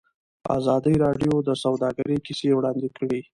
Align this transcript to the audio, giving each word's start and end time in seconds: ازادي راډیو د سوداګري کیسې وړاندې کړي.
ازادي 0.57 0.95
راډیو 1.03 1.33
د 1.47 1.49
سوداګري 1.63 2.17
کیسې 2.25 2.49
وړاندې 2.53 2.89
کړي. 2.97 3.19